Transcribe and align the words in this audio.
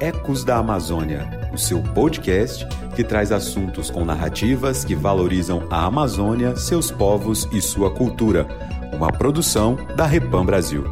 Ecos 0.00 0.44
da 0.44 0.56
Amazônia, 0.56 1.28
o 1.52 1.58
seu 1.58 1.82
podcast 1.82 2.66
que 2.96 3.04
traz 3.04 3.30
assuntos 3.30 3.90
com 3.90 4.02
narrativas 4.02 4.82
que 4.82 4.94
valorizam 4.94 5.68
a 5.70 5.84
Amazônia, 5.84 6.56
seus 6.56 6.90
povos 6.90 7.46
e 7.52 7.60
sua 7.60 7.90
cultura. 7.90 8.46
Uma 8.94 9.12
produção 9.12 9.76
da 9.96 10.06
Repam 10.06 10.42
Brasil. 10.46 10.84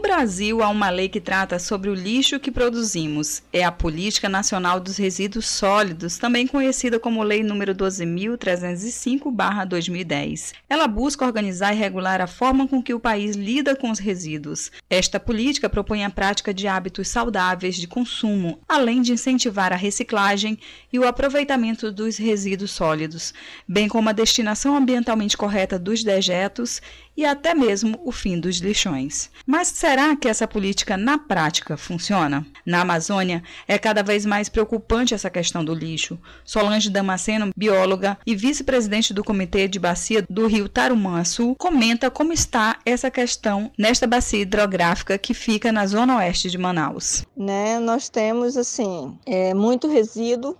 Brasil, 0.00 0.62
há 0.62 0.68
uma 0.68 0.90
lei 0.90 1.08
que 1.08 1.20
trata 1.20 1.58
sobre 1.58 1.90
o 1.90 1.94
lixo 1.94 2.40
que 2.40 2.50
produzimos. 2.50 3.42
É 3.52 3.62
a 3.62 3.70
Política 3.70 4.28
Nacional 4.28 4.80
dos 4.80 4.96
Resíduos 4.96 5.46
Sólidos, 5.46 6.18
também 6.18 6.46
conhecida 6.46 6.98
como 6.98 7.22
Lei 7.22 7.42
nº 7.42 7.74
12.305-2010. 7.74 10.54
Ela 10.68 10.88
busca 10.88 11.24
organizar 11.24 11.74
e 11.74 11.78
regular 11.78 12.20
a 12.20 12.26
forma 12.26 12.66
com 12.66 12.82
que 12.82 12.94
o 12.94 13.00
país 13.00 13.36
lida 13.36 13.76
com 13.76 13.90
os 13.90 13.98
resíduos. 13.98 14.70
Esta 14.88 15.20
política 15.20 15.68
propõe 15.68 16.04
a 16.04 16.10
prática 16.10 16.52
de 16.52 16.66
hábitos 16.66 17.08
saudáveis 17.08 17.76
de 17.76 17.86
consumo, 17.86 18.58
além 18.68 19.02
de 19.02 19.12
incentivar 19.12 19.72
a 19.72 19.76
reciclagem 19.76 20.58
e 20.92 20.98
o 20.98 21.06
aproveitamento 21.06 21.92
dos 21.92 22.16
resíduos 22.16 22.70
sólidos, 22.70 23.34
bem 23.68 23.88
como 23.88 24.08
a 24.08 24.12
destinação 24.12 24.76
ambientalmente 24.76 25.36
correta 25.36 25.78
dos 25.78 26.02
dejetos 26.02 26.80
e 27.16 27.24
até 27.24 27.54
mesmo 27.54 28.00
o 28.04 28.10
fim 28.10 28.40
dos 28.40 28.58
lixões. 28.58 29.30
Mas 29.46 29.68
será 29.68 29.89
que 30.20 30.28
essa 30.28 30.46
política 30.46 30.96
na 30.96 31.18
prática 31.18 31.76
funciona? 31.76 32.46
Na 32.64 32.82
Amazônia, 32.82 33.42
é 33.66 33.76
cada 33.76 34.04
vez 34.04 34.24
mais 34.24 34.48
preocupante 34.48 35.14
essa 35.14 35.28
questão 35.28 35.64
do 35.64 35.74
lixo. 35.74 36.16
Solange 36.44 36.88
Damasceno, 36.88 37.50
bióloga 37.56 38.16
e 38.24 38.36
vice-presidente 38.36 39.12
do 39.12 39.24
Comitê 39.24 39.66
de 39.66 39.80
Bacia 39.80 40.24
do 40.30 40.46
Rio 40.46 40.68
Tarumã-Sul, 40.68 41.56
comenta 41.56 42.08
como 42.08 42.32
está 42.32 42.78
essa 42.86 43.10
questão 43.10 43.72
nesta 43.76 44.06
bacia 44.06 44.42
hidrográfica 44.42 45.18
que 45.18 45.34
fica 45.34 45.72
na 45.72 45.84
zona 45.86 46.18
oeste 46.18 46.48
de 46.48 46.56
Manaus. 46.56 47.24
Né, 47.36 47.80
nós 47.80 48.08
temos 48.08 48.56
assim 48.56 49.18
é, 49.26 49.52
muito 49.54 49.90
resíduo 49.90 50.56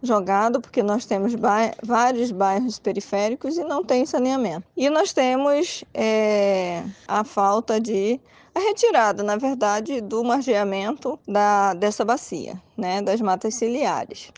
jogado, 0.00 0.60
porque 0.60 0.82
nós 0.82 1.04
temos 1.04 1.34
vários 1.82 2.30
bairros 2.30 2.78
periféricos 2.78 3.56
e 3.56 3.64
não 3.64 3.84
tem 3.84 4.06
saneamento. 4.06 4.64
E 4.76 4.88
nós 4.88 5.12
temos 5.12 5.82
é, 5.92 6.84
a 7.08 7.24
falta 7.24 7.80
de 7.80 8.20
a 8.54 8.60
retirada, 8.60 9.22
na 9.22 9.36
verdade, 9.36 10.00
do 10.00 10.24
margeamento 10.24 11.18
da, 11.26 11.74
dessa 11.74 12.04
bacia, 12.04 12.60
né, 12.76 13.02
das 13.02 13.20
matas 13.20 13.54
ciliares. 13.54 14.32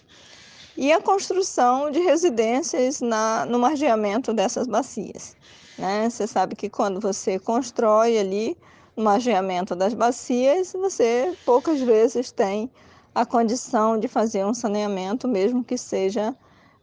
E 0.77 0.93
a 0.93 1.01
construção 1.01 1.91
de 1.91 2.01
residências 2.01 3.01
na, 3.01 3.45
no 3.45 3.59
margeamento 3.59 4.33
dessas 4.33 4.67
bacias. 4.67 5.37
Né? 5.77 6.09
Você 6.09 6.27
sabe 6.27 6.55
que 6.55 6.69
quando 6.69 7.01
você 7.01 7.39
constrói 7.39 8.19
ali 8.19 8.57
o 8.97 9.03
margeamento 9.03 9.75
das 9.75 9.95
bacias, 9.95 10.73
você 10.73 11.37
poucas 11.45 11.81
vezes 11.81 12.31
tem 12.31 12.71
a 13.15 13.27
condição 13.27 13.99
de 13.99 14.07
fazer 14.07 14.45
um 14.45 14.55
saneamento, 14.55 15.27
mesmo 15.27 15.65
que 15.65 15.77
seja 15.77 16.35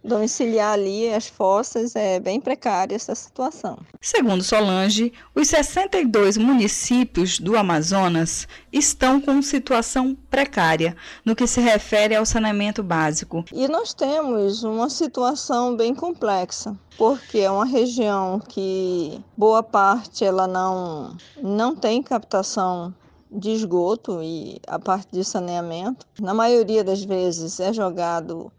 domiciliar 0.07 0.73
ali 0.73 1.13
as 1.13 1.27
fossas, 1.27 1.95
é 1.95 2.19
bem 2.19 2.39
precária 2.39 2.95
essa 2.95 3.13
situação. 3.13 3.77
Segundo 4.01 4.43
Solange, 4.43 5.11
os 5.35 5.49
62 5.49 6.37
municípios 6.37 7.39
do 7.39 7.57
Amazonas 7.57 8.47
estão 8.71 9.19
com 9.19 9.41
situação 9.41 10.17
precária 10.29 10.95
no 11.25 11.35
que 11.35 11.45
se 11.45 11.59
refere 11.59 12.15
ao 12.15 12.25
saneamento 12.25 12.81
básico. 12.81 13.43
E 13.51 13.67
nós 13.67 13.93
temos 13.93 14.63
uma 14.63 14.89
situação 14.89 15.75
bem 15.75 15.93
complexa, 15.93 16.75
porque 16.97 17.39
é 17.39 17.51
uma 17.51 17.65
região 17.65 18.39
que 18.39 19.21
boa 19.35 19.61
parte 19.61 20.23
ela 20.23 20.47
não 20.47 21.15
não 21.41 21.75
tem 21.75 22.01
captação 22.01 22.93
de 23.31 23.51
esgoto 23.51 24.23
e 24.23 24.59
a 24.67 24.79
parte 24.79 25.09
de 25.11 25.23
saneamento. 25.23 26.05
Na 26.19 26.33
maioria 26.33 26.83
das 26.83 27.03
vezes 27.03 27.59
é 27.59 27.73
jogado 27.73 28.51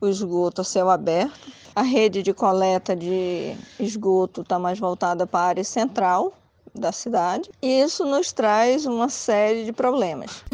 o 0.00 0.08
esgoto 0.08 0.60
a 0.60 0.64
céu 0.64 0.88
aberto. 0.90 1.52
A 1.74 1.82
rede 1.82 2.22
de 2.22 2.32
coleta 2.32 2.96
de 2.96 3.54
esgoto 3.78 4.40
está 4.40 4.58
mais 4.58 4.78
voltada 4.78 5.26
para 5.26 5.40
a 5.40 5.48
área 5.48 5.64
central 5.64 6.32
da 6.74 6.92
cidade. 6.92 7.50
E 7.62 7.80
isso 7.80 8.04
nos 8.04 8.32
traz 8.32 8.86
uma 8.86 9.08
série 9.08 9.64
de 9.64 9.72
problemas. 9.72 10.44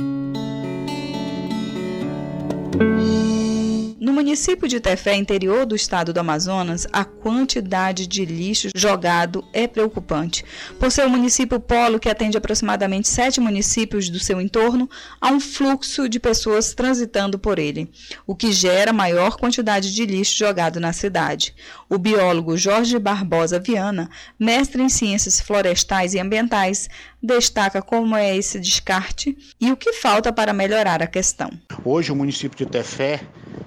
Município 4.26 4.66
de 4.66 4.80
Tefé, 4.80 5.14
interior 5.14 5.64
do 5.64 5.76
estado 5.76 6.12
do 6.12 6.18
Amazonas, 6.18 6.84
a 6.92 7.04
quantidade 7.04 8.08
de 8.08 8.24
lixo 8.24 8.70
jogado 8.74 9.44
é 9.52 9.68
preocupante. 9.68 10.44
Por 10.80 10.90
ser 10.90 11.06
um 11.06 11.10
município 11.10 11.60
polo 11.60 12.00
que 12.00 12.08
atende 12.08 12.36
aproximadamente 12.36 13.06
sete 13.06 13.40
municípios 13.40 14.08
do 14.08 14.18
seu 14.18 14.40
entorno, 14.40 14.90
há 15.20 15.28
um 15.28 15.38
fluxo 15.38 16.08
de 16.08 16.18
pessoas 16.18 16.74
transitando 16.74 17.38
por 17.38 17.56
ele, 17.56 17.88
o 18.26 18.34
que 18.34 18.50
gera 18.50 18.92
maior 18.92 19.36
quantidade 19.36 19.94
de 19.94 20.04
lixo 20.04 20.36
jogado 20.36 20.80
na 20.80 20.92
cidade. 20.92 21.54
O 21.88 21.96
biólogo 21.96 22.56
Jorge 22.56 22.98
Barbosa 22.98 23.60
Viana, 23.60 24.10
mestre 24.36 24.82
em 24.82 24.88
ciências 24.88 25.40
florestais 25.40 26.14
e 26.14 26.18
ambientais, 26.18 26.88
destaca 27.22 27.80
como 27.80 28.16
é 28.16 28.36
esse 28.36 28.58
descarte 28.58 29.38
e 29.60 29.70
o 29.70 29.76
que 29.76 29.92
falta 29.92 30.32
para 30.32 30.52
melhorar 30.52 31.00
a 31.00 31.06
questão. 31.06 31.48
Hoje, 31.84 32.10
o 32.10 32.16
município 32.16 32.58
de 32.58 32.66
Tefé 32.66 33.20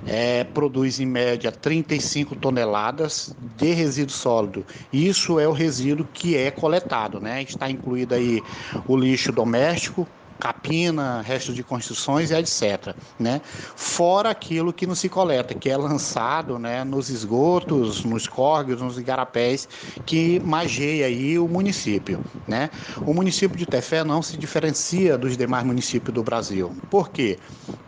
é, 0.06 0.44
produz 0.44 1.00
em 1.00 1.06
média 1.06 1.52
35 1.52 2.36
toneladas 2.36 3.36
de 3.38 3.74
resíduo 3.74 4.16
sólido. 4.16 4.66
Isso 4.92 5.40
é 5.40 5.48
o 5.48 5.52
resíduo 5.52 6.08
que 6.12 6.36
é 6.36 6.52
coletado, 6.52 7.20
né? 7.20 7.42
Está 7.44 7.70
incluído 7.70 8.16
aí 8.16 8.42
o 8.88 8.98
lixo 8.98 9.32
doméstico, 9.32 10.08
capina, 10.40 11.22
resto 11.22 11.54
de 11.54 11.64
construções 11.64 12.32
e 12.32 12.36
etc. 12.36 12.96
Né? 13.20 13.42
Fora 13.76 14.30
aquilo 14.30 14.72
que 14.72 14.88
não 14.88 14.96
se 14.96 15.10
coleta, 15.10 15.54
que 15.54 15.70
é 15.70 15.78
lançado 15.78 16.58
né, 16.58 16.84
nos 16.84 17.10
esgotos, 17.10 18.04
nos 18.04 18.28
córregos, 18.28 18.82
nos 18.82 18.98
igarapés, 18.98 19.68
que 20.06 20.40
mageia 20.40 21.08
aí 21.08 21.38
o 21.38 21.48
município. 21.48 22.24
Né? 22.48 22.70
O 23.06 23.14
município 23.14 23.58
de 23.58 23.66
Tefé 23.66 24.04
não 24.04 24.22
se 24.22 24.38
diferencia 24.38 25.18
dos 25.18 25.36
demais 25.36 25.66
municípios 25.66 26.14
do 26.14 26.24
Brasil. 26.24 26.76
Por 26.90 27.10
quê? 27.10 27.38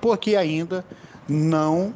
Porque 0.01 0.35
ainda 0.35 0.85
não 1.27 1.93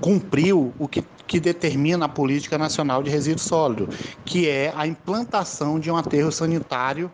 cumpriu 0.00 0.72
o 0.78 0.86
que, 0.86 1.02
que 1.26 1.40
determina 1.40 2.06
a 2.06 2.08
Política 2.08 2.56
Nacional 2.58 3.02
de 3.02 3.10
Resíduos 3.10 3.42
Sólidos, 3.42 3.96
que 4.24 4.48
é 4.48 4.72
a 4.76 4.86
implantação 4.86 5.80
de 5.80 5.90
um 5.90 5.96
aterro 5.96 6.30
sanitário 6.30 7.10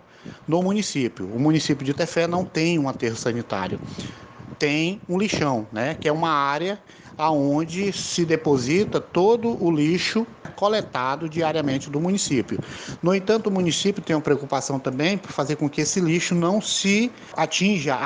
no 0.46 0.62
município. 0.62 1.30
O 1.32 1.38
município 1.38 1.84
de 1.84 1.94
Tefé 1.94 2.26
não 2.26 2.44
tem 2.44 2.78
um 2.78 2.88
aterro 2.88 3.16
sanitário, 3.16 3.80
tem 4.58 5.02
um 5.08 5.18
lixão, 5.18 5.68
né, 5.72 5.94
que 5.94 6.08
é 6.08 6.12
uma 6.12 6.30
área 6.30 6.82
aonde 7.20 7.92
se 7.92 8.24
deposita 8.24 8.98
todo 9.00 9.62
o 9.62 9.70
lixo 9.70 10.26
coletado 10.56 11.28
diariamente 11.28 11.90
do 11.90 12.00
município. 12.00 12.58
No 13.02 13.14
entanto, 13.14 13.48
o 13.48 13.50
município 13.50 14.02
tem 14.02 14.16
uma 14.16 14.22
preocupação 14.22 14.78
também 14.78 15.16
por 15.16 15.30
fazer 15.30 15.56
com 15.56 15.68
que 15.68 15.80
esse 15.80 16.00
lixo 16.00 16.34
não 16.34 16.60
se 16.60 17.10
atinja 17.34 17.96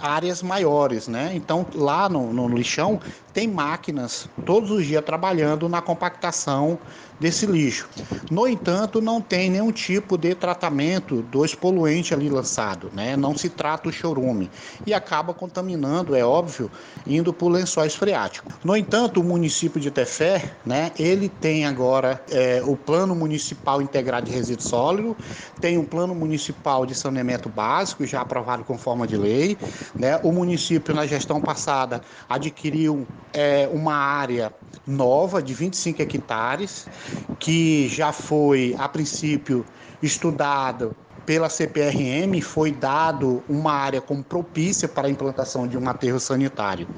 áreas 0.00 0.42
maiores, 0.42 1.08
né? 1.08 1.32
Então, 1.34 1.66
lá 1.74 2.08
no, 2.08 2.32
no 2.32 2.48
lixão 2.48 3.00
tem 3.32 3.46
máquinas 3.46 4.28
todos 4.44 4.70
os 4.70 4.84
dias 4.84 5.04
trabalhando 5.04 5.68
na 5.68 5.80
compactação 5.80 6.80
desse 7.18 7.46
lixo. 7.46 7.88
No 8.30 8.46
entanto, 8.46 9.00
não 9.00 9.20
tem 9.20 9.50
nenhum 9.50 9.72
tipo 9.72 10.16
de 10.16 10.34
tratamento 10.36 11.20
dos 11.22 11.54
poluentes 11.54 12.12
ali 12.12 12.28
lançado, 12.28 12.90
né? 12.92 13.16
Não 13.16 13.34
se 13.34 13.50
trata 13.50 13.88
o 13.88 13.92
chorume 13.92 14.50
e 14.86 14.94
acaba 14.94 15.34
contaminando, 15.34 16.14
é 16.14 16.24
óbvio, 16.24 16.70
indo 17.04 17.32
para 17.32 17.46
o 17.46 17.48
lençóis 17.48 17.94
freáticos. 17.94 18.56
No 18.62 18.76
entanto, 18.76 19.20
o 19.20 19.24
município 19.24 19.80
de 19.80 19.90
Tefé, 19.90 20.60
né? 20.66 20.92
Ele 20.98 21.30
tem 21.30 21.64
agora 21.64 22.22
é, 22.28 22.62
o 22.62 22.76
Plano 22.76 23.14
Municipal 23.14 23.80
Integrado 23.80 24.26
de 24.26 24.32
Resíduos 24.36 24.68
Sólidos, 24.68 25.16
tem 25.58 25.78
um 25.78 25.84
Plano 25.84 26.14
Municipal 26.14 26.84
de 26.84 26.94
Saneamento 26.94 27.48
Básico 27.48 28.04
já 28.06 28.20
aprovado 28.20 28.62
com 28.64 28.76
forma 28.76 29.06
de 29.06 29.16
lei, 29.16 29.56
né? 29.96 30.18
O 30.22 30.30
município 30.30 30.92
na 30.94 31.06
gestão 31.06 31.40
passada 31.40 32.02
adquiriu 32.28 33.08
é, 33.32 33.66
uma 33.72 33.94
área 33.94 34.54
nova 34.86 35.42
de 35.42 35.54
25 35.54 36.02
hectares, 36.02 36.90
que 37.38 37.88
já 37.88 38.12
foi, 38.12 38.74
a 38.78 38.88
princípio, 38.88 39.64
estudado 40.02 40.94
pela 41.30 41.48
CPRM 41.48 42.42
foi 42.42 42.72
dado 42.72 43.40
uma 43.48 43.70
área 43.70 44.00
como 44.00 44.20
propícia 44.20 44.88
para 44.88 45.06
a 45.06 45.10
implantação 45.12 45.64
de 45.64 45.78
um 45.78 45.88
aterro 45.88 46.18
sanitário. 46.18 46.88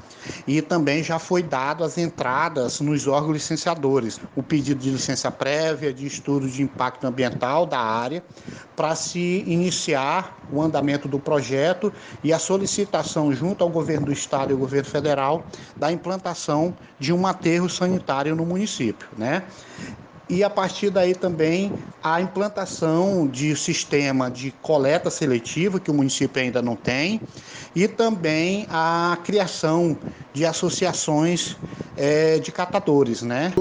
E 0.47 0.59
também 0.59 1.03
já 1.03 1.19
foi 1.19 1.43
dado 1.43 1.83
as 1.83 1.99
entradas 1.99 2.79
nos 2.79 3.05
órgãos 3.05 3.33
licenciadores, 3.33 4.19
o 4.35 4.41
pedido 4.41 4.81
de 4.81 4.89
licença 4.89 5.29
prévia, 5.29 5.93
de 5.93 6.07
estudo 6.07 6.49
de 6.49 6.63
impacto 6.63 7.05
ambiental 7.05 7.67
da 7.67 7.77
área, 7.77 8.23
para 8.75 8.95
se 8.95 9.43
iniciar 9.45 10.43
o 10.49 10.59
andamento 10.59 11.07
do 11.07 11.19
projeto 11.19 11.93
e 12.23 12.33
a 12.33 12.39
solicitação 12.39 13.31
junto 13.31 13.63
ao 13.63 13.69
governo 13.69 14.07
do 14.07 14.11
estado 14.11 14.49
e 14.49 14.53
ao 14.53 14.59
governo 14.59 14.89
federal 14.89 15.47
da 15.77 15.91
implantação 15.91 16.75
de 16.97 17.13
um 17.13 17.27
aterro 17.27 17.69
sanitário 17.69 18.35
no 18.35 18.47
município, 18.47 19.07
né? 19.15 19.43
E 20.29 20.43
a 20.43 20.49
partir 20.49 20.89
daí 20.89 21.13
também 21.15 21.75
a 22.01 22.19
implantação 22.21 23.27
de 23.27 23.55
sistema 23.55 24.29
de 24.29 24.51
coleta 24.51 25.09
seletiva 25.09 25.79
que 25.79 25.89
o 25.91 25.93
município 25.93 26.41
ainda 26.41 26.61
não 26.61 26.75
tem 26.75 27.23
e 27.73 27.87
também 27.87 28.65
a 28.69 29.17
criação 29.23 29.99
de 30.33 30.45
associações 30.45 31.57
é, 31.95 32.39
de 32.39 32.51
catadores, 32.51 33.21
né? 33.21 33.53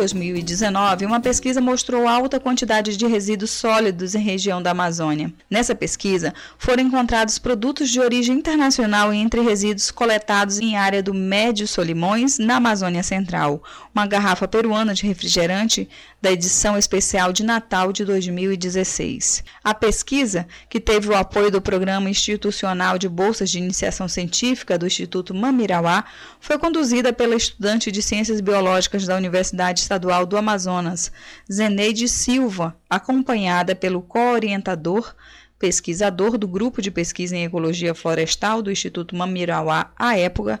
2019, 0.00 1.04
uma 1.04 1.20
pesquisa 1.20 1.60
mostrou 1.60 2.08
alta 2.08 2.40
quantidade 2.40 2.96
de 2.96 3.06
resíduos 3.06 3.50
sólidos 3.50 4.14
em 4.14 4.18
região 4.18 4.62
da 4.62 4.70
Amazônia. 4.70 5.30
Nessa 5.50 5.74
pesquisa, 5.74 6.32
foram 6.56 6.84
encontrados 6.84 7.38
produtos 7.38 7.90
de 7.90 8.00
origem 8.00 8.38
internacional 8.38 9.12
entre 9.12 9.42
resíduos 9.42 9.90
coletados 9.90 10.58
em 10.58 10.74
área 10.74 11.02
do 11.02 11.12
Médio 11.12 11.68
Solimões, 11.68 12.38
na 12.38 12.56
Amazônia 12.56 13.02
Central. 13.02 13.62
Uma 13.94 14.06
garrafa 14.06 14.48
peruana 14.48 14.94
de 14.94 15.06
refrigerante 15.06 15.86
da 16.22 16.32
edição 16.32 16.78
especial 16.78 17.30
de 17.32 17.42
Natal 17.42 17.92
de 17.92 18.04
2016. 18.04 19.44
A 19.62 19.74
pesquisa, 19.74 20.46
que 20.68 20.80
teve 20.80 21.08
o 21.08 21.14
apoio 21.14 21.50
do 21.50 21.60
Programa 21.60 22.08
Institucional 22.08 22.96
de 22.96 23.08
Bolsas 23.08 23.50
de 23.50 23.58
Iniciação 23.58 24.08
Científica 24.08 24.78
do 24.78 24.86
Instituto 24.86 25.34
Mamirauá, 25.34 26.04
foi 26.40 26.58
conduzida 26.58 27.12
pela 27.12 27.34
estudante 27.34 27.92
de 27.92 28.00
Ciências 28.00 28.40
Biológicas 28.40 29.06
da 29.06 29.16
Universidade 29.16 29.80
Estadual 29.90 30.24
do 30.24 30.36
Amazonas, 30.36 31.10
Zeneide 31.52 32.06
Silva, 32.06 32.76
acompanhada 32.88 33.74
pelo 33.74 34.00
co-orientador 34.00 35.16
pesquisador 35.58 36.38
do 36.38 36.46
Grupo 36.46 36.80
de 36.80 36.92
Pesquisa 36.92 37.36
em 37.36 37.42
Ecologia 37.42 37.92
Florestal 37.92 38.62
do 38.62 38.70
Instituto 38.70 39.16
Mamirauá 39.16 39.90
à 39.98 40.16
época, 40.16 40.60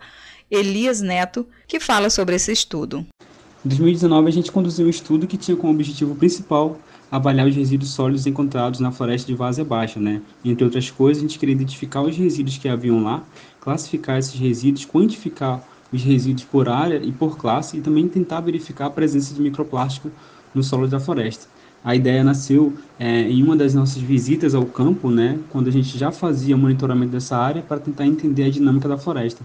Elias 0.50 1.00
Neto, 1.00 1.46
que 1.68 1.78
fala 1.78 2.10
sobre 2.10 2.34
esse 2.34 2.50
estudo. 2.50 3.06
Em 3.64 3.68
2019, 3.68 4.26
a 4.26 4.32
gente 4.32 4.50
conduziu 4.50 4.86
um 4.86 4.90
estudo 4.90 5.28
que 5.28 5.36
tinha 5.36 5.56
como 5.56 5.72
objetivo 5.72 6.16
principal 6.16 6.80
avaliar 7.08 7.46
os 7.46 7.54
resíduos 7.54 7.92
sólidos 7.92 8.26
encontrados 8.26 8.80
na 8.80 8.90
floresta 8.90 9.28
de 9.28 9.34
Várzea 9.34 9.64
Baixa, 9.64 10.00
né? 10.00 10.20
Entre 10.44 10.64
outras 10.64 10.90
coisas, 10.90 11.22
a 11.22 11.26
gente 11.26 11.38
queria 11.38 11.54
identificar 11.54 12.02
os 12.02 12.16
resíduos 12.16 12.58
que 12.58 12.68
haviam 12.68 13.00
lá, 13.00 13.22
classificar 13.60 14.18
esses 14.18 14.34
resíduos, 14.34 14.84
quantificar 14.84 15.64
os 15.92 16.02
resíduos 16.02 16.44
por 16.44 16.68
área 16.68 17.00
e 17.02 17.12
por 17.12 17.36
classe 17.36 17.76
e 17.76 17.80
também 17.80 18.08
tentar 18.08 18.40
verificar 18.40 18.86
a 18.86 18.90
presença 18.90 19.34
de 19.34 19.40
microplástico 19.40 20.10
no 20.54 20.62
solo 20.62 20.86
da 20.86 21.00
floresta. 21.00 21.46
A 21.82 21.96
ideia 21.96 22.22
nasceu 22.22 22.74
é, 22.98 23.22
em 23.22 23.42
uma 23.42 23.56
das 23.56 23.74
nossas 23.74 24.02
visitas 24.02 24.54
ao 24.54 24.66
campo, 24.66 25.10
né, 25.10 25.38
quando 25.48 25.68
a 25.68 25.72
gente 25.72 25.96
já 25.96 26.12
fazia 26.12 26.56
monitoramento 26.56 27.12
dessa 27.12 27.36
área 27.36 27.62
para 27.62 27.80
tentar 27.80 28.06
entender 28.06 28.44
a 28.44 28.50
dinâmica 28.50 28.86
da 28.86 28.98
floresta. 28.98 29.44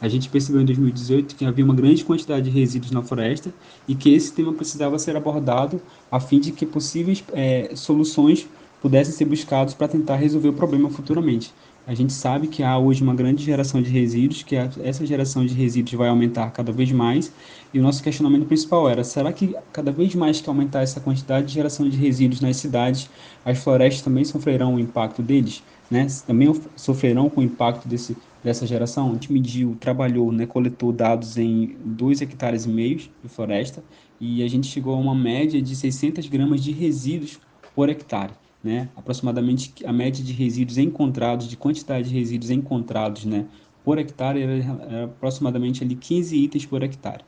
A 0.00 0.08
gente 0.08 0.28
percebeu 0.28 0.60
em 0.60 0.64
2018 0.64 1.36
que 1.36 1.44
havia 1.44 1.64
uma 1.64 1.74
grande 1.74 2.04
quantidade 2.04 2.50
de 2.50 2.50
resíduos 2.50 2.90
na 2.90 3.02
floresta 3.02 3.52
e 3.88 3.94
que 3.94 4.12
esse 4.12 4.32
tema 4.32 4.52
precisava 4.52 4.98
ser 4.98 5.16
abordado 5.16 5.80
a 6.10 6.20
fim 6.20 6.38
de 6.38 6.52
que 6.52 6.66
possíveis 6.66 7.24
é, 7.32 7.70
soluções 7.74 8.46
pudessem 8.82 9.14
ser 9.14 9.24
buscadas 9.24 9.72
para 9.72 9.88
tentar 9.88 10.16
resolver 10.16 10.48
o 10.48 10.52
problema 10.52 10.90
futuramente. 10.90 11.54
A 11.86 11.94
gente 11.94 12.12
sabe 12.12 12.48
que 12.48 12.64
há 12.64 12.76
hoje 12.76 13.00
uma 13.00 13.14
grande 13.14 13.44
geração 13.44 13.80
de 13.80 13.88
resíduos, 13.88 14.42
que 14.42 14.56
essa 14.56 15.06
geração 15.06 15.46
de 15.46 15.54
resíduos 15.54 15.94
vai 15.94 16.08
aumentar 16.08 16.50
cada 16.50 16.72
vez 16.72 16.90
mais, 16.90 17.32
e 17.72 17.78
o 17.78 17.82
nosso 17.82 18.02
questionamento 18.02 18.44
principal 18.44 18.88
era: 18.88 19.04
será 19.04 19.32
que 19.32 19.54
cada 19.72 19.92
vez 19.92 20.12
mais 20.16 20.40
que 20.40 20.48
aumentar 20.48 20.82
essa 20.82 20.98
quantidade 20.98 21.46
de 21.46 21.54
geração 21.54 21.88
de 21.88 21.96
resíduos 21.96 22.40
nas 22.40 22.56
cidades, 22.56 23.08
as 23.44 23.58
florestas 23.58 24.02
também 24.02 24.24
sofrerão 24.24 24.74
o 24.74 24.80
impacto 24.80 25.22
deles? 25.22 25.62
Né? 25.88 26.08
Também 26.26 26.52
sofrerão 26.74 27.30
com 27.30 27.40
o 27.40 27.44
impacto 27.44 27.86
desse, 27.86 28.16
dessa 28.42 28.66
geração? 28.66 29.10
A 29.10 29.12
gente 29.12 29.32
mediu, 29.32 29.76
trabalhou, 29.78 30.32
né, 30.32 30.44
coletou 30.44 30.90
dados 30.90 31.38
em 31.38 31.76
2 31.84 32.20
hectares 32.20 32.64
e 32.64 32.68
meio 32.68 32.96
de 32.96 33.28
floresta, 33.28 33.80
e 34.20 34.42
a 34.42 34.48
gente 34.48 34.66
chegou 34.66 34.92
a 34.92 34.98
uma 34.98 35.14
média 35.14 35.62
de 35.62 35.76
600 35.76 36.26
gramas 36.26 36.64
de 36.64 36.72
resíduos 36.72 37.38
por 37.76 37.88
hectare 37.88 38.32
né, 38.66 38.88
aproximadamente 38.96 39.72
a 39.86 39.92
média 39.92 40.24
de 40.24 40.32
resíduos 40.32 40.76
encontrados, 40.76 41.48
de 41.48 41.56
quantidade 41.56 42.08
de 42.08 42.14
resíduos 42.14 42.50
encontrados 42.50 43.24
né, 43.24 43.46
por 43.84 43.96
hectare 43.96 44.42
era, 44.42 45.04
aproximadamente 45.04 45.84
ali 45.84 45.94
15 45.94 46.36
itens 46.36 46.66
por 46.66 46.82
hectare. 46.82 47.24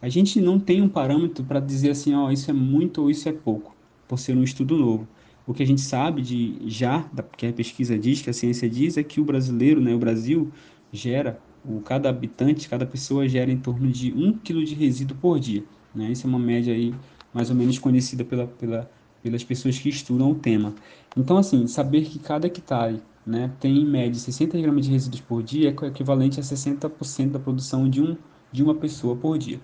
A 0.00 0.08
gente 0.08 0.40
não 0.40 0.60
tem 0.60 0.80
um 0.80 0.88
parâmetro 0.88 1.44
para 1.44 1.58
dizer 1.58 1.90
assim, 1.90 2.14
ó, 2.14 2.30
isso 2.30 2.48
é 2.48 2.54
muito 2.54 3.02
ou 3.02 3.10
isso 3.10 3.28
é 3.28 3.32
pouco, 3.32 3.74
por 4.06 4.20
ser 4.20 4.36
um 4.36 4.44
estudo 4.44 4.78
novo. 4.78 5.08
O 5.44 5.52
que 5.52 5.64
a 5.64 5.66
gente 5.66 5.80
sabe 5.80 6.22
de 6.22 6.56
já, 6.66 7.10
que 7.36 7.46
a 7.48 7.52
pesquisa 7.52 7.98
diz, 7.98 8.22
que 8.22 8.30
a 8.30 8.32
ciência 8.32 8.70
diz, 8.70 8.96
é 8.96 9.02
que 9.02 9.20
o 9.20 9.24
brasileiro, 9.24 9.80
né, 9.80 9.92
o 9.92 9.98
Brasil, 9.98 10.52
gera, 10.92 11.40
o, 11.64 11.80
cada 11.80 12.08
habitante, 12.08 12.68
cada 12.68 12.86
pessoa 12.86 13.28
gera 13.28 13.50
em 13.50 13.58
torno 13.58 13.90
de 13.90 14.12
1 14.12 14.34
kg 14.34 14.62
de 14.62 14.76
resíduo 14.76 15.16
por 15.20 15.40
dia. 15.40 15.64
Né? 15.92 16.12
Isso 16.12 16.24
é 16.24 16.30
uma 16.30 16.38
média 16.38 16.72
aí 16.72 16.94
mais 17.34 17.50
ou 17.50 17.56
menos 17.56 17.80
conhecida 17.80 18.24
pela, 18.24 18.46
pela 18.46 18.88
pelas 19.28 19.44
pessoas 19.44 19.78
que 19.78 19.90
estudam 19.90 20.30
o 20.30 20.34
tema. 20.34 20.74
Então, 21.16 21.36
assim, 21.36 21.66
saber 21.66 22.02
que 22.02 22.18
cada 22.18 22.46
hectare 22.46 23.00
né, 23.26 23.50
tem 23.60 23.76
em 23.76 23.84
média 23.84 24.18
60 24.18 24.58
gramas 24.58 24.86
de 24.86 24.90
resíduos 24.90 25.20
por 25.20 25.42
dia 25.42 25.68
é 25.68 25.86
equivalente 25.86 26.40
a 26.40 26.42
60% 26.42 27.30
da 27.30 27.38
produção 27.38 27.88
de, 27.88 28.00
um, 28.00 28.16
de 28.50 28.62
uma 28.62 28.74
pessoa 28.74 29.14
por 29.14 29.36
dia. 29.36 29.60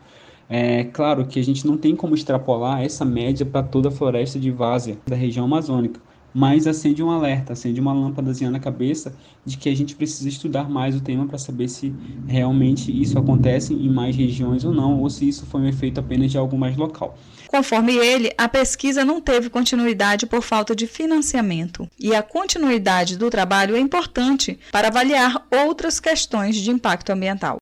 É 0.48 0.84
claro 0.84 1.26
que 1.26 1.40
a 1.40 1.42
gente 1.42 1.66
não 1.66 1.78
tem 1.78 1.96
como 1.96 2.14
extrapolar 2.14 2.82
essa 2.82 3.04
média 3.04 3.46
para 3.46 3.62
toda 3.62 3.88
a 3.88 3.92
floresta 3.92 4.38
de 4.38 4.50
várzea 4.50 4.98
da 5.06 5.16
região 5.16 5.46
amazônica, 5.46 5.98
mas 6.34 6.66
acende 6.66 7.02
um 7.02 7.10
alerta, 7.10 7.52
acende 7.52 7.80
uma 7.80 7.92
lâmpadazinha 7.92 8.50
na 8.50 8.58
cabeça 8.58 9.14
de 9.46 9.56
que 9.56 9.68
a 9.68 9.76
gente 9.76 9.94
precisa 9.94 10.28
estudar 10.28 10.68
mais 10.68 10.96
o 10.96 11.00
tema 11.00 11.26
para 11.26 11.38
saber 11.38 11.68
se 11.68 11.94
realmente 12.26 12.90
isso 12.90 13.18
acontece 13.18 13.72
em 13.72 13.88
mais 13.88 14.16
regiões 14.16 14.64
ou 14.64 14.74
não, 14.74 15.00
ou 15.00 15.08
se 15.08 15.28
isso 15.28 15.46
foi 15.46 15.60
um 15.60 15.68
efeito 15.68 16.00
apenas 16.00 16.32
de 16.32 16.36
algo 16.36 16.58
mais 16.58 16.76
local. 16.76 17.16
Conforme 17.46 17.94
ele, 17.94 18.32
a 18.36 18.48
pesquisa 18.48 19.04
não 19.04 19.20
teve 19.20 19.48
continuidade 19.48 20.26
por 20.26 20.42
falta 20.42 20.74
de 20.74 20.88
financiamento, 20.88 21.88
e 22.00 22.12
a 22.14 22.22
continuidade 22.22 23.16
do 23.16 23.30
trabalho 23.30 23.76
é 23.76 23.80
importante 23.80 24.58
para 24.72 24.88
avaliar 24.88 25.46
outras 25.52 26.00
questões 26.00 26.56
de 26.56 26.70
impacto 26.70 27.10
ambiental. 27.10 27.58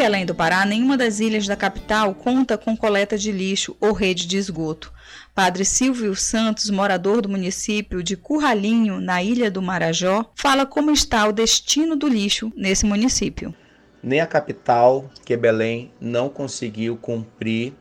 Belém 0.00 0.24
do 0.24 0.34
Pará, 0.34 0.64
nenhuma 0.64 0.96
das 0.96 1.20
ilhas 1.20 1.46
da 1.46 1.54
capital 1.54 2.14
conta 2.14 2.56
com 2.56 2.74
coleta 2.74 3.18
de 3.18 3.30
lixo 3.30 3.76
ou 3.78 3.92
rede 3.92 4.26
de 4.26 4.38
esgoto. 4.38 4.90
Padre 5.34 5.62
Silvio 5.62 6.16
Santos, 6.16 6.70
morador 6.70 7.20
do 7.20 7.28
município 7.28 8.02
de 8.02 8.16
Curralinho, 8.16 8.98
na 8.98 9.22
ilha 9.22 9.50
do 9.50 9.60
Marajó, 9.60 10.24
fala 10.34 10.64
como 10.64 10.90
está 10.90 11.28
o 11.28 11.32
destino 11.32 11.96
do 11.96 12.08
lixo 12.08 12.50
nesse 12.56 12.86
município 12.86 13.54
nem 14.02 14.18
a 14.18 14.26
capital, 14.26 15.10
que 15.26 15.34
é 15.34 15.36
Belém, 15.36 15.92
não 16.00 16.30
conseguiu 16.30 16.96
cumprir 16.96 17.74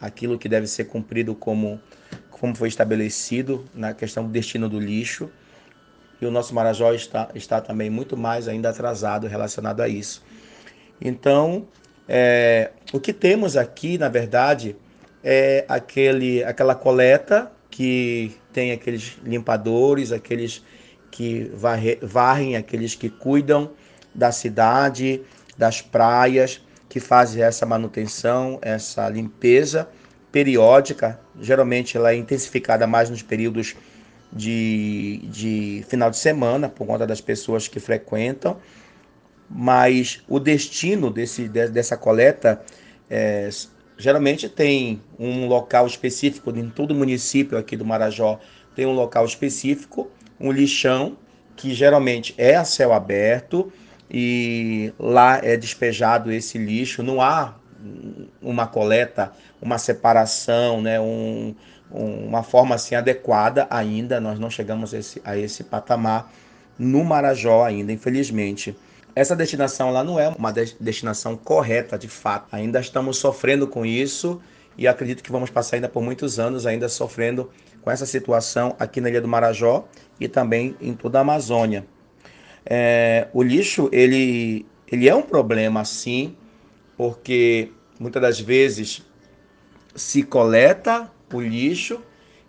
aquilo 0.00 0.38
que 0.38 0.48
deve 0.48 0.68
ser 0.68 0.84
cumprido 0.84 1.34
como, 1.34 1.80
como 2.30 2.54
foi 2.54 2.68
estabelecido 2.68 3.64
na 3.74 3.92
questão 3.92 4.22
do 4.22 4.30
destino 4.30 4.68
do 4.68 4.78
lixo. 4.78 5.28
E 6.20 6.26
o 6.26 6.30
nosso 6.30 6.54
Marajó 6.54 6.92
está, 6.92 7.28
está 7.34 7.60
também 7.60 7.90
muito 7.90 8.16
mais 8.16 8.46
ainda 8.46 8.70
atrasado 8.70 9.26
relacionado 9.26 9.80
a 9.80 9.88
isso. 9.88 10.22
Então, 11.00 11.66
é, 12.08 12.70
o 12.92 13.00
que 13.00 13.12
temos 13.12 13.56
aqui, 13.56 13.98
na 13.98 14.08
verdade, 14.08 14.76
é 15.22 15.64
aquele, 15.68 16.42
aquela 16.44 16.74
coleta 16.74 17.50
que 17.70 18.34
tem 18.52 18.72
aqueles 18.72 19.18
limpadores, 19.22 20.12
aqueles 20.12 20.64
que 21.10 21.50
varre, 21.54 21.98
varrem, 22.00 22.56
aqueles 22.56 22.94
que 22.94 23.10
cuidam 23.10 23.70
da 24.14 24.32
cidade, 24.32 25.22
das 25.58 25.82
praias, 25.82 26.60
que 26.88 27.00
fazem 27.00 27.42
essa 27.42 27.66
manutenção, 27.66 28.58
essa 28.62 29.08
limpeza 29.08 29.88
periódica. 30.30 31.18
Geralmente 31.40 31.96
ela 31.96 32.12
é 32.12 32.16
intensificada 32.16 32.86
mais 32.86 33.10
nos 33.10 33.22
períodos 33.22 33.74
de, 34.32 35.20
de 35.24 35.84
final 35.88 36.10
de 36.10 36.18
semana, 36.18 36.68
por 36.68 36.86
conta 36.86 37.06
das 37.06 37.20
pessoas 37.20 37.68
que 37.68 37.80
frequentam. 37.80 38.58
Mas 39.48 40.22
o 40.28 40.40
destino 40.40 41.10
desse, 41.10 41.48
dessa 41.48 41.96
coleta 41.96 42.60
é, 43.08 43.48
geralmente 43.96 44.48
tem 44.48 45.00
um 45.18 45.46
local 45.46 45.86
específico, 45.86 46.50
em 46.50 46.68
todo 46.68 46.94
município 46.94 47.56
aqui 47.56 47.76
do 47.76 47.84
Marajó 47.84 48.38
tem 48.74 48.84
um 48.84 48.92
local 48.92 49.24
específico, 49.24 50.10
um 50.38 50.52
lixão, 50.52 51.16
que 51.56 51.72
geralmente 51.72 52.34
é 52.36 52.56
a 52.56 52.64
céu 52.64 52.92
aberto, 52.92 53.72
e 54.10 54.92
lá 54.98 55.40
é 55.42 55.56
despejado 55.56 56.30
esse 56.30 56.58
lixo, 56.58 57.02
não 57.02 57.20
há 57.22 57.54
uma 58.42 58.66
coleta, 58.66 59.32
uma 59.62 59.78
separação, 59.78 60.82
né, 60.82 61.00
um, 61.00 61.54
uma 61.90 62.42
forma 62.42 62.74
assim 62.74 62.94
adequada 62.94 63.66
ainda, 63.70 64.20
nós 64.20 64.38
não 64.38 64.50
chegamos 64.50 64.92
a 64.92 64.98
esse, 64.98 65.22
a 65.24 65.36
esse 65.36 65.64
patamar 65.64 66.30
no 66.78 67.02
Marajó 67.04 67.64
ainda, 67.64 67.92
infelizmente. 67.92 68.76
Essa 69.16 69.34
destinação 69.34 69.90
lá 69.90 70.04
não 70.04 70.20
é 70.20 70.28
uma 70.28 70.52
destinação 70.52 71.38
correta 71.38 71.98
de 71.98 72.06
fato. 72.06 72.54
Ainda 72.54 72.78
estamos 72.80 73.16
sofrendo 73.16 73.66
com 73.66 73.86
isso 73.86 74.42
e 74.76 74.86
acredito 74.86 75.22
que 75.22 75.32
vamos 75.32 75.48
passar 75.48 75.76
ainda 75.76 75.88
por 75.88 76.02
muitos 76.02 76.38
anos 76.38 76.66
ainda 76.66 76.86
sofrendo 76.86 77.50
com 77.80 77.90
essa 77.90 78.04
situação 78.04 78.76
aqui 78.78 79.00
na 79.00 79.08
Ilha 79.08 79.22
do 79.22 79.26
Marajó 79.26 79.88
e 80.20 80.28
também 80.28 80.76
em 80.82 80.92
toda 80.92 81.16
a 81.16 81.22
Amazônia. 81.22 81.86
É, 82.66 83.28
o 83.32 83.42
lixo, 83.42 83.88
ele, 83.90 84.66
ele 84.86 85.08
é 85.08 85.14
um 85.14 85.22
problema, 85.22 85.82
sim, 85.86 86.36
porque 86.94 87.72
muitas 87.98 88.20
das 88.20 88.38
vezes 88.38 89.02
se 89.94 90.22
coleta 90.24 91.10
o 91.32 91.40
lixo 91.40 92.02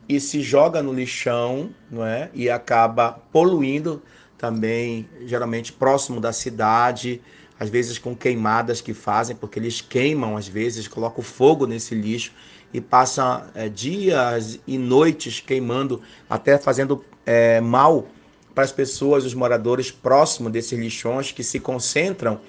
e 0.09 0.19
se 0.19 0.41
joga 0.41 0.83
no 0.83 0.91
lixão, 0.91 1.69
não 1.89 2.05
é? 2.05 2.29
E 2.33 2.49
acaba 2.49 3.13
poluindo 3.31 4.03
também, 4.37 5.07
geralmente 5.25 5.73
próximo 5.73 6.21
da 6.21 6.31
cidade, 6.31 7.21
às 7.59 7.69
vezes 7.69 7.97
com 7.97 8.15
queimadas 8.15 8.81
que 8.81 8.93
fazem, 8.93 9.35
porque 9.35 9.59
eles 9.59 9.81
queimam, 9.81 10.37
às 10.37 10.47
vezes, 10.47 10.87
colocam 10.87 11.23
fogo 11.23 11.65
nesse 11.65 11.95
lixo 11.95 12.31
e 12.73 12.79
passam 12.79 13.43
é, 13.55 13.67
dias 13.69 14.59
e 14.67 14.77
noites 14.77 15.39
queimando, 15.39 16.01
até 16.29 16.57
fazendo 16.57 17.03
é, 17.25 17.59
mal 17.59 18.07
para 18.53 18.63
as 18.63 18.71
pessoas, 18.71 19.23
os 19.23 19.33
moradores 19.33 19.91
próximos 19.91 20.51
desses 20.51 20.77
lixões 20.77 21.31
que 21.31 21.43
se 21.43 21.59
concentram, 21.59 22.39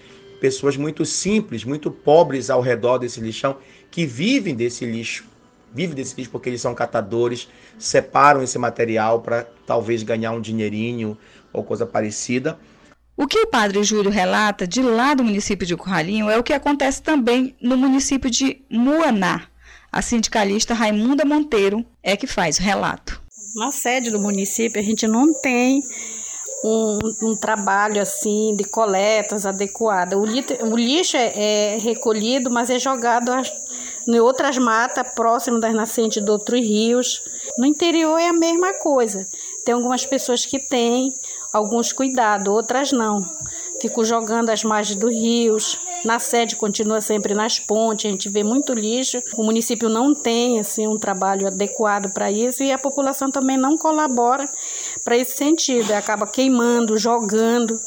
pessoas 0.40 0.76
muito 0.76 1.04
simples, 1.04 1.64
muito 1.64 1.90
pobres 1.90 2.50
ao 2.50 2.60
redor 2.60 2.98
desse 2.98 3.20
lixão, 3.20 3.56
que 3.90 4.06
vivem 4.06 4.54
desse 4.54 4.84
lixo, 4.84 5.24
vivem 5.72 5.94
desse 5.94 6.14
lixo 6.16 6.30
porque 6.30 6.48
eles 6.48 6.60
são 6.60 6.74
catadores, 6.74 7.48
separam 7.78 8.42
esse 8.42 8.58
material 8.58 9.20
para 9.20 9.46
talvez 9.66 10.02
ganhar 10.02 10.32
um 10.32 10.40
dinheirinho 10.40 11.16
ou 11.52 11.62
coisa 11.62 11.86
parecida. 11.86 12.58
O 13.16 13.26
que 13.26 13.38
o 13.40 13.48
padre 13.48 13.82
Júlio 13.82 14.10
relata 14.10 14.66
de 14.66 14.80
lá 14.80 15.12
do 15.12 15.24
município 15.24 15.66
de 15.66 15.76
Curralinho 15.76 16.30
é 16.30 16.38
o 16.38 16.42
que 16.42 16.52
acontece 16.52 17.02
também 17.02 17.56
no 17.60 17.76
município 17.76 18.30
de 18.30 18.62
Muaná. 18.70 19.48
A 19.90 20.02
sindicalista 20.02 20.74
Raimunda 20.74 21.24
Monteiro 21.24 21.84
é 22.02 22.16
que 22.16 22.26
faz 22.26 22.58
o 22.58 22.62
relato. 22.62 23.20
Na 23.56 23.72
sede 23.72 24.10
do 24.10 24.20
município, 24.20 24.80
a 24.80 24.84
gente 24.84 25.06
não 25.08 25.32
tem 25.40 25.80
um, 26.64 26.98
um 27.22 27.36
trabalho 27.36 28.00
assim 28.00 28.54
de 28.56 28.64
coletas 28.64 29.46
adequada. 29.46 30.16
O, 30.16 30.22
o 30.22 30.76
lixo 30.76 31.16
é, 31.16 31.32
é, 31.74 31.78
recolhido, 31.78 32.50
mas 32.50 32.70
é 32.70 32.78
jogado 32.78 33.32
em 34.08 34.20
outras 34.20 34.56
matas 34.56 35.06
próximas 35.14 35.60
das 35.60 35.74
nascentes 35.74 36.24
de 36.24 36.30
outros 36.30 36.60
rios. 36.60 37.22
No 37.58 37.66
interior 37.66 38.18
é 38.18 38.28
a 38.28 38.32
mesma 38.32 38.72
coisa. 38.78 39.26
Tem 39.66 39.74
algumas 39.74 40.06
pessoas 40.06 40.46
que 40.46 40.58
têm 40.58 41.12
alguns 41.52 41.92
cuidados, 41.92 42.48
outras 42.48 42.90
não. 42.90 43.22
Fico 43.82 44.02
jogando 44.04 44.48
as 44.48 44.64
margens 44.64 44.98
dos 44.98 45.12
rios. 45.12 45.78
Na 46.06 46.18
sede 46.18 46.56
continua 46.56 47.02
sempre 47.02 47.34
nas 47.34 47.58
pontes, 47.58 48.06
a 48.06 48.08
gente 48.08 48.30
vê 48.30 48.42
muito 48.42 48.72
lixo. 48.72 49.22
O 49.36 49.44
município 49.44 49.90
não 49.90 50.14
tem 50.14 50.58
assim 50.58 50.86
um 50.86 50.98
trabalho 50.98 51.46
adequado 51.46 52.10
para 52.14 52.30
isso 52.30 52.62
e 52.62 52.72
a 52.72 52.78
população 52.78 53.30
também 53.30 53.58
não 53.58 53.76
colabora 53.76 54.48
para 55.04 55.18
esse 55.18 55.36
sentido. 55.36 55.92
Acaba 55.92 56.26
queimando, 56.26 56.96
jogando 56.96 57.78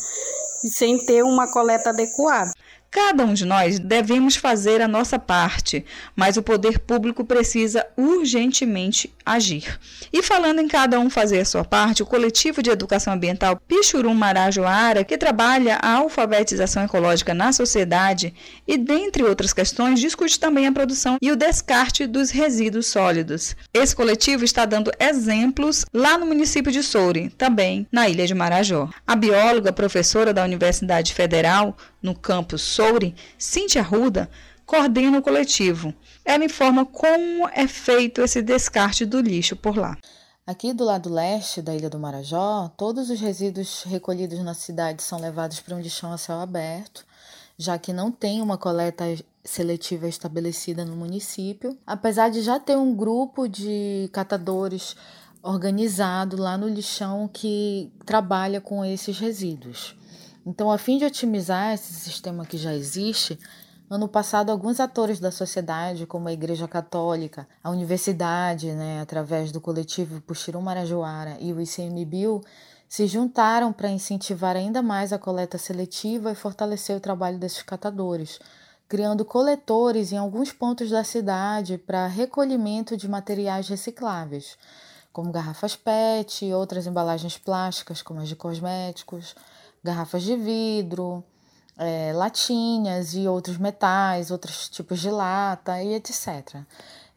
sem 0.69 0.97
ter 0.97 1.23
uma 1.23 1.51
coleta 1.51 1.89
adequada. 1.89 2.51
Cada 2.93 3.23
um 3.23 3.33
de 3.33 3.45
nós 3.45 3.79
devemos 3.79 4.35
fazer 4.35 4.81
a 4.81 4.87
nossa 4.87 5.17
parte, 5.17 5.85
mas 6.13 6.35
o 6.35 6.43
poder 6.43 6.77
público 6.77 7.23
precisa 7.23 7.87
urgentemente 7.95 9.15
agir. 9.25 9.79
E 10.11 10.21
falando 10.21 10.59
em 10.59 10.67
cada 10.67 10.99
um 10.99 11.09
fazer 11.09 11.39
a 11.39 11.45
sua 11.45 11.63
parte, 11.63 12.03
o 12.03 12.05
coletivo 12.05 12.61
de 12.61 12.69
educação 12.69 13.13
ambiental 13.13 13.55
Pichurum 13.65 14.13
Marajoara, 14.13 15.05
que 15.05 15.17
trabalha 15.17 15.77
a 15.81 15.99
alfabetização 15.99 16.83
ecológica 16.83 17.33
na 17.33 17.53
sociedade 17.53 18.33
e, 18.67 18.77
dentre 18.77 19.23
outras 19.23 19.53
questões, 19.53 20.01
discute 20.01 20.37
também 20.37 20.67
a 20.67 20.71
produção 20.73 21.17
e 21.21 21.31
o 21.31 21.37
descarte 21.37 22.05
dos 22.05 22.29
resíduos 22.29 22.87
sólidos. 22.87 23.55
Esse 23.73 23.95
coletivo 23.95 24.43
está 24.43 24.65
dando 24.65 24.91
exemplos 24.99 25.85
lá 25.93 26.17
no 26.17 26.25
município 26.25 26.73
de 26.73 26.83
Soure, 26.83 27.29
também 27.37 27.87
na 27.89 28.09
ilha 28.09 28.27
de 28.27 28.35
Marajó. 28.35 28.89
A 29.07 29.15
bióloga, 29.15 29.71
professora 29.71 30.33
da 30.33 30.43
Universidade 30.43 31.13
Federal, 31.13 31.77
no 32.01 32.15
campus 32.15 32.61
Soure, 32.81 33.13
Cíntia 33.37 33.83
Ruda, 33.83 34.27
coordena 34.65 35.19
o 35.19 35.21
coletivo. 35.21 35.93
Ela 36.25 36.45
informa 36.45 36.83
como 36.83 37.47
é 37.49 37.67
feito 37.67 38.21
esse 38.21 38.41
descarte 38.41 39.05
do 39.05 39.21
lixo 39.21 39.55
por 39.55 39.77
lá. 39.77 39.95
Aqui 40.47 40.73
do 40.73 40.83
lado 40.83 41.07
leste 41.07 41.61
da 41.61 41.75
Ilha 41.75 41.91
do 41.91 41.99
Marajó, 41.99 42.71
todos 42.75 43.11
os 43.11 43.21
resíduos 43.21 43.83
recolhidos 43.83 44.39
na 44.39 44.55
cidade 44.55 45.03
são 45.03 45.19
levados 45.21 45.59
para 45.59 45.75
um 45.75 45.79
lixão 45.79 46.11
a 46.11 46.17
céu 46.17 46.39
aberto, 46.39 47.05
já 47.55 47.77
que 47.77 47.93
não 47.93 48.11
tem 48.11 48.41
uma 48.41 48.57
coleta 48.57 49.03
seletiva 49.43 50.07
estabelecida 50.07 50.83
no 50.83 50.95
município, 50.95 51.77
apesar 51.85 52.29
de 52.29 52.41
já 52.41 52.59
ter 52.59 52.75
um 52.75 52.95
grupo 52.95 53.47
de 53.47 54.09
catadores 54.11 54.95
organizado 55.43 56.35
lá 56.35 56.57
no 56.57 56.67
lixão 56.67 57.29
que 57.31 57.91
trabalha 58.07 58.59
com 58.59 58.83
esses 58.83 59.19
resíduos. 59.19 59.95
Então, 60.45 60.71
a 60.71 60.77
fim 60.77 60.97
de 60.97 61.05
otimizar 61.05 61.73
esse 61.73 61.93
sistema 61.93 62.45
que 62.45 62.57
já 62.57 62.73
existe, 62.73 63.37
ano 63.87 64.07
passado 64.07 64.49
alguns 64.49 64.79
atores 64.79 65.19
da 65.19 65.31
sociedade, 65.31 66.07
como 66.07 66.27
a 66.27 66.33
Igreja 66.33 66.67
Católica, 66.67 67.47
a 67.63 67.69
universidade, 67.69 68.71
né, 68.71 69.01
através 69.01 69.51
do 69.51 69.61
coletivo 69.61 70.19
Puxirum 70.21 70.61
Marajoara 70.61 71.37
e 71.39 71.53
o 71.53 71.61
ICMBio, 71.61 72.41
se 72.89 73.05
juntaram 73.05 73.71
para 73.71 73.89
incentivar 73.89 74.55
ainda 74.55 74.81
mais 74.81 75.13
a 75.13 75.19
coleta 75.19 75.59
seletiva 75.59 76.31
e 76.31 76.35
fortalecer 76.35 76.97
o 76.97 76.99
trabalho 76.99 77.37
desses 77.37 77.61
catadores, 77.61 78.39
criando 78.89 79.23
coletores 79.23 80.11
em 80.11 80.17
alguns 80.17 80.51
pontos 80.51 80.89
da 80.89 81.03
cidade 81.03 81.77
para 81.77 82.07
recolhimento 82.07 82.97
de 82.97 83.07
materiais 83.07 83.69
recicláveis, 83.69 84.57
como 85.13 85.31
garrafas 85.31 85.75
PET 85.75 86.45
e 86.45 86.53
outras 86.53 86.87
embalagens 86.87 87.37
plásticas, 87.37 88.01
como 88.01 88.21
as 88.21 88.27
de 88.27 88.35
cosméticos 88.35 89.35
garrafas 89.83 90.23
de 90.23 90.35
vidro, 90.35 91.23
é, 91.77 92.11
latinhas 92.13 93.13
e 93.15 93.27
outros 93.27 93.57
metais, 93.57 94.29
outros 94.29 94.69
tipos 94.69 94.99
de 94.99 95.09
lata 95.09 95.81
e 95.81 95.95
etc. 95.95 96.57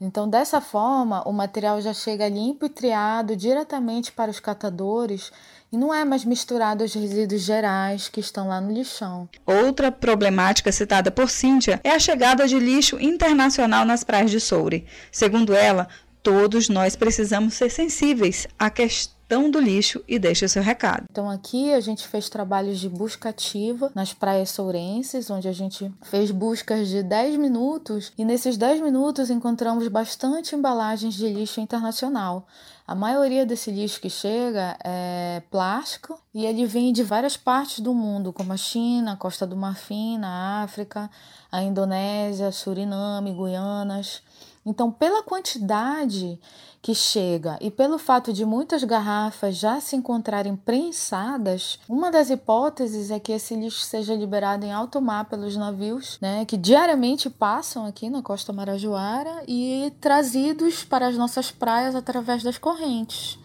Então, 0.00 0.28
dessa 0.28 0.60
forma, 0.60 1.26
o 1.28 1.32
material 1.32 1.80
já 1.80 1.94
chega 1.94 2.28
limpo 2.28 2.66
e 2.66 2.68
triado 2.68 3.36
diretamente 3.36 4.10
para 4.10 4.30
os 4.30 4.40
catadores 4.40 5.30
e 5.70 5.76
não 5.76 5.94
é 5.94 6.04
mais 6.04 6.24
misturado 6.24 6.82
aos 6.82 6.94
resíduos 6.94 7.42
gerais 7.42 8.08
que 8.08 8.20
estão 8.20 8.48
lá 8.48 8.60
no 8.60 8.72
lixão. 8.72 9.28
Outra 9.46 9.90
problemática 9.92 10.72
citada 10.72 11.10
por 11.10 11.30
Cíntia 11.30 11.80
é 11.84 11.90
a 11.90 11.98
chegada 11.98 12.46
de 12.46 12.58
lixo 12.58 13.00
internacional 13.00 13.84
nas 13.84 14.02
praias 14.02 14.30
de 14.30 14.40
Soure. 14.40 14.86
Segundo 15.12 15.54
ela, 15.54 15.88
todos 16.22 16.68
nós 16.68 16.96
precisamos 16.96 17.54
ser 17.54 17.70
sensíveis 17.70 18.46
à 18.58 18.70
questão 18.70 19.13
gestão 19.24 19.50
do 19.50 19.58
lixo 19.58 20.04
e 20.06 20.18
deixe 20.18 20.44
o 20.44 20.48
seu 20.48 20.62
recado. 20.62 21.06
Então 21.10 21.30
aqui 21.30 21.72
a 21.72 21.80
gente 21.80 22.06
fez 22.06 22.28
trabalhos 22.28 22.78
de 22.78 22.88
busca 22.88 23.30
ativa 23.30 23.90
nas 23.94 24.12
praias 24.12 24.50
sourenses, 24.50 25.30
onde 25.30 25.48
a 25.48 25.52
gente 25.52 25.90
fez 26.02 26.30
buscas 26.30 26.88
de 26.88 27.02
10 27.02 27.36
minutos 27.36 28.12
e 28.18 28.24
nesses 28.24 28.56
10 28.56 28.82
minutos 28.82 29.30
encontramos 29.30 29.88
bastante 29.88 30.54
embalagens 30.54 31.14
de 31.14 31.28
lixo 31.28 31.60
internacional. 31.60 32.46
A 32.86 32.94
maioria 32.94 33.46
desse 33.46 33.70
lixo 33.70 33.98
que 33.98 34.10
chega 34.10 34.76
é 34.84 35.42
plástico 35.50 36.20
e 36.34 36.44
ele 36.44 36.66
vem 36.66 36.92
de 36.92 37.02
várias 37.02 37.36
partes 37.36 37.80
do 37.80 37.94
mundo, 37.94 38.30
como 38.30 38.52
a 38.52 38.58
China, 38.58 39.12
a 39.12 39.16
Costa 39.16 39.46
do 39.46 39.56
Marfim, 39.56 40.18
na 40.18 40.62
África, 40.62 41.10
a 41.50 41.62
Indonésia, 41.62 42.52
Suriname, 42.52 43.32
Guianas. 43.32 44.22
Então, 44.66 44.90
pela 44.90 45.22
quantidade 45.22 46.40
que 46.80 46.94
chega 46.94 47.58
e 47.60 47.70
pelo 47.70 47.98
fato 47.98 48.32
de 48.32 48.44
muitas 48.44 48.84
garrafas 48.84 49.56
já 49.56 49.80
se 49.80 49.96
encontrarem 49.96 50.56
prensadas, 50.56 51.78
uma 51.88 52.10
das 52.10 52.30
hipóteses 52.30 53.10
é 53.10 53.18
que 53.18 53.32
esse 53.32 53.54
lixo 53.54 53.80
seja 53.80 54.14
liberado 54.14 54.64
em 54.64 54.72
alto 54.72 55.00
mar 55.00 55.24
pelos 55.26 55.56
navios, 55.56 56.18
né, 56.20 56.44
que 56.44 56.56
diariamente 56.56 57.28
passam 57.28 57.86
aqui 57.86 58.08
na 58.08 58.22
costa 58.22 58.52
marajoara 58.52 59.42
e 59.48 59.92
trazidos 60.00 60.84
para 60.84 61.08
as 61.08 61.16
nossas 61.16 61.50
praias 61.50 61.94
através 61.94 62.42
das 62.42 62.58
correntes. 62.58 63.38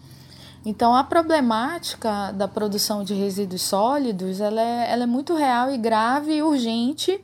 Então, 0.64 0.94
a 0.94 1.02
problemática 1.02 2.32
da 2.32 2.46
produção 2.46 3.02
de 3.02 3.14
resíduos 3.14 3.62
sólidos 3.62 4.40
ela 4.40 4.60
é, 4.60 4.92
ela 4.92 5.04
é 5.04 5.06
muito 5.06 5.34
real 5.34 5.70
e 5.70 5.78
grave 5.78 6.34
e 6.34 6.42
urgente 6.42 7.18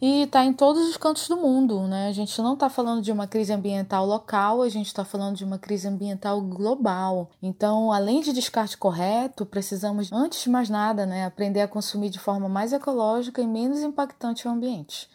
e 0.00 0.22
está 0.22 0.44
em 0.44 0.52
todos 0.52 0.88
os 0.88 0.96
cantos 0.96 1.28
do 1.28 1.36
mundo. 1.36 1.82
Né? 1.82 2.08
A 2.08 2.12
gente 2.12 2.40
não 2.40 2.54
está 2.54 2.68
falando 2.68 3.02
de 3.02 3.12
uma 3.12 3.26
crise 3.26 3.52
ambiental 3.52 4.06
local, 4.06 4.62
a 4.62 4.68
gente 4.68 4.86
está 4.86 5.04
falando 5.04 5.36
de 5.36 5.44
uma 5.44 5.58
crise 5.58 5.88
ambiental 5.88 6.40
global. 6.40 7.30
Então, 7.42 7.92
além 7.92 8.20
de 8.20 8.32
descarte 8.32 8.76
correto, 8.76 9.44
precisamos, 9.44 10.12
antes 10.12 10.42
de 10.42 10.50
mais 10.50 10.68
nada, 10.70 11.04
né, 11.06 11.24
aprender 11.24 11.60
a 11.60 11.68
consumir 11.68 12.10
de 12.10 12.18
forma 12.18 12.48
mais 12.48 12.72
ecológica 12.72 13.42
e 13.42 13.46
menos 13.46 13.80
impactante 13.80 14.46
ao 14.46 14.54
ambiente. 14.54 15.08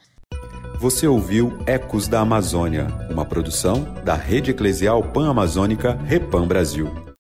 Você 0.80 1.08
ouviu 1.08 1.58
Ecos 1.66 2.08
da 2.08 2.20
Amazônia, 2.20 2.88
uma 3.10 3.24
produção 3.24 3.84
da 4.04 4.16
Rede 4.16 4.52
Eclesial 4.52 5.02
Pan-Amazônica 5.02 5.94
Repam 6.04 6.46
Brasil. 6.46 7.13